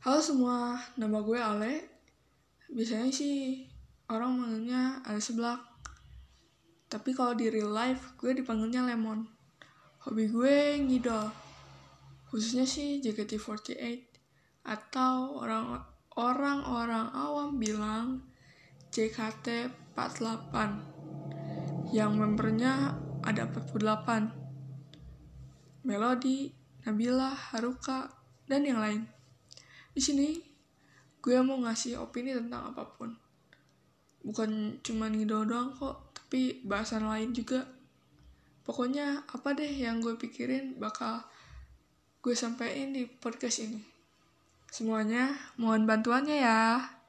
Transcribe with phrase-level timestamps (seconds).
[0.00, 1.84] Halo semua, nama gue Ale.
[2.72, 3.68] Biasanya sih
[4.08, 5.60] orang manggilnya Ale Seblak.
[6.88, 9.28] Tapi kalau di real life, gue dipanggilnya Lemon.
[10.00, 11.28] Hobi gue ngidol.
[12.32, 13.76] Khususnya sih JKT48
[14.64, 15.84] atau orang
[16.16, 18.24] orang-orang awam bilang
[18.96, 20.54] JKT48
[21.92, 26.56] yang membernya ada 48 Melody,
[26.88, 28.16] Nabila, Haruka,
[28.48, 29.19] dan yang lain.
[29.90, 30.38] Di sini
[31.20, 33.12] gue mau ngasih opini tentang apa pun.
[34.20, 37.64] Bukan cuma ngidol doang kok, tapi bahasan lain juga.
[38.62, 41.24] Pokoknya apa deh yang gue pikirin bakal
[42.20, 43.80] gue sampaikan di podcast ini.
[44.70, 46.99] Semuanya mohon bantuannya ya.